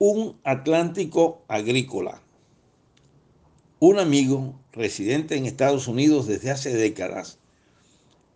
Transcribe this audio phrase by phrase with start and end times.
[0.00, 2.22] Un Atlántico agrícola.
[3.80, 7.40] Un amigo residente en Estados Unidos desde hace décadas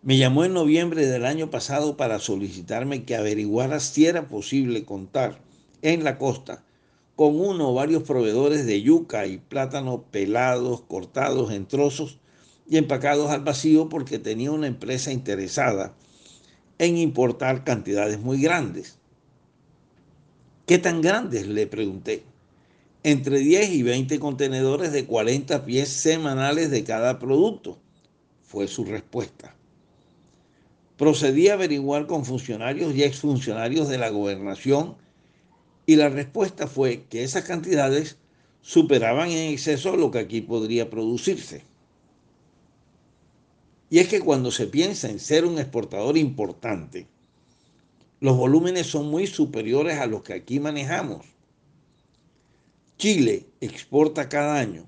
[0.01, 5.39] me llamó en noviembre del año pasado para solicitarme que averiguara si era posible contar
[5.81, 6.65] en la costa
[7.15, 12.19] con uno o varios proveedores de yuca y plátano pelados, cortados en trozos
[12.67, 15.93] y empacados al vacío porque tenía una empresa interesada
[16.77, 18.99] en importar cantidades muy grandes.
[20.65, 21.45] ¿Qué tan grandes?
[21.45, 22.23] Le pregunté.
[23.03, 27.77] Entre 10 y 20 contenedores de 40 pies semanales de cada producto,
[28.43, 29.53] fue su respuesta.
[30.95, 34.95] Procedí a averiguar con funcionarios y exfuncionarios de la gobernación
[35.85, 38.15] y la respuesta fue que esas cantidades
[38.61, 41.63] superaban en exceso lo que aquí podría producirse.
[43.89, 47.07] Y es que cuando se piensa en ser un exportador importante,
[48.23, 51.25] los volúmenes son muy superiores a los que aquí manejamos.
[52.97, 54.87] Chile exporta cada año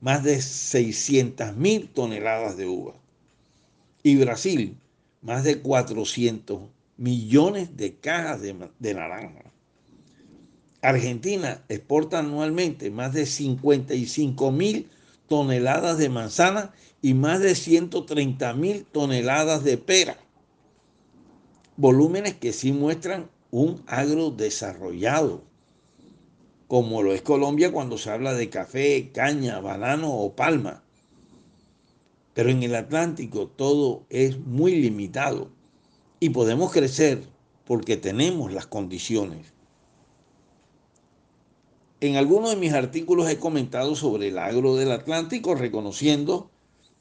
[0.00, 2.94] más de 600 mil toneladas de uva
[4.02, 4.74] y Brasil
[5.20, 6.62] más de 400
[6.96, 9.52] millones de cajas de, de naranja.
[10.80, 14.88] Argentina exporta anualmente más de 55 mil
[15.28, 20.16] toneladas de manzana y más de 130 mil toneladas de pera.
[21.78, 25.42] Volúmenes que sí muestran un agro desarrollado,
[26.68, 30.82] como lo es Colombia cuando se habla de café, caña, banano o palma.
[32.32, 35.50] Pero en el Atlántico todo es muy limitado
[36.18, 37.24] y podemos crecer
[37.66, 39.52] porque tenemos las condiciones.
[42.00, 46.50] En algunos de mis artículos he comentado sobre el agro del Atlántico, reconociendo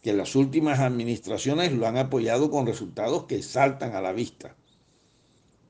[0.02, 4.56] que las últimas administraciones lo han apoyado con resultados que saltan a la vista,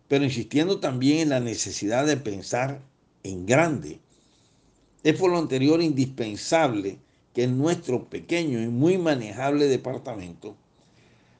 [0.08, 2.81] pero insistiendo también en la necesidad de pensar
[3.23, 4.00] en grande.
[5.03, 7.00] Es por lo anterior indispensable
[7.34, 10.56] que en nuestro pequeño y muy manejable departamento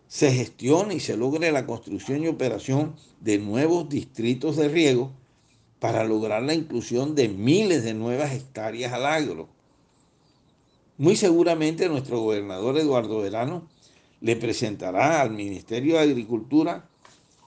[0.08, 5.12] se gestione y se logre la construcción y operación de nuevos distritos de riego
[5.80, 9.50] para lograr la inclusión de miles de nuevas hectáreas al agro
[10.98, 13.68] muy seguramente nuestro gobernador Eduardo Verano
[14.22, 16.88] le presentará al Ministerio de Agricultura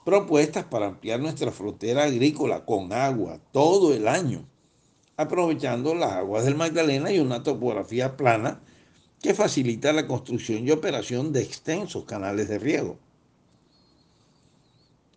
[0.05, 4.47] propuestas para ampliar nuestra frontera agrícola con agua todo el año,
[5.17, 8.61] aprovechando las aguas del Magdalena y una topografía plana
[9.21, 12.97] que facilita la construcción y operación de extensos canales de riego.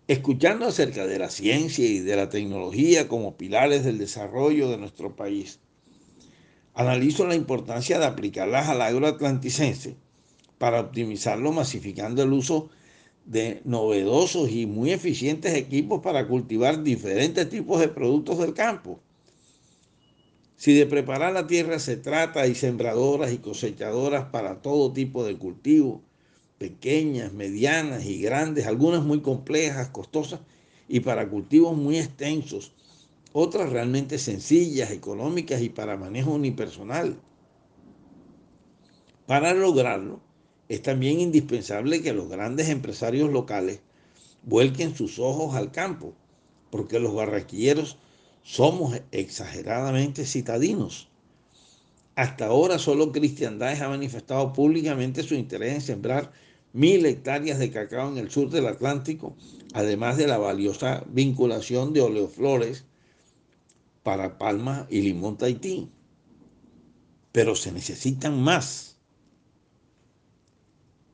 [0.09, 5.14] Escuchando acerca de la ciencia y de la tecnología como pilares del desarrollo de nuestro
[5.14, 5.60] país,
[6.75, 9.97] Analizo la importancia de aplicarlas al agro atlanticense
[10.56, 12.81] para optimizarlo masificando el uso de
[13.65, 19.00] novedosos y muy eficientes equipos para cultivar diferentes tipos de productos del campo.
[20.56, 25.37] Si de preparar la tierra se trata, hay sembradoras y cosechadoras para todo tipo de
[25.37, 26.03] cultivo,
[26.59, 30.41] pequeñas, medianas y grandes, algunas muy complejas, costosas,
[30.88, 32.72] y para cultivos muy extensos,
[33.32, 37.19] otras realmente sencillas, económicas y para manejo unipersonal.
[39.27, 40.21] Para lograrlo,
[40.72, 43.81] es también indispensable que los grandes empresarios locales
[44.43, 46.15] vuelquen sus ojos al campo,
[46.71, 47.99] porque los barraquilleros
[48.43, 51.11] somos exageradamente citadinos.
[52.15, 56.32] Hasta ahora solo Cristiandades ha manifestado públicamente su interés en sembrar
[56.72, 59.37] mil hectáreas de cacao en el sur del Atlántico,
[59.75, 62.87] además de la valiosa vinculación de oleoflores
[64.03, 65.91] para Palma y Limón Tahití.
[67.31, 68.91] Pero se necesitan más.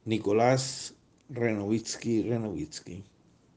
[0.08, 0.94] Nicolás
[1.28, 3.04] Renowicki Renowicki.